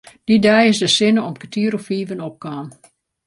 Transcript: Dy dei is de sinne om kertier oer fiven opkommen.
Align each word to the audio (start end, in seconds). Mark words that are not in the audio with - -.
Dy 0.27 0.35
dei 0.45 0.65
is 0.71 0.81
de 0.83 0.89
sinne 0.95 1.21
om 1.27 1.35
kertier 1.41 1.73
oer 1.77 1.85
fiven 1.89 2.23
opkommen. 2.27 2.69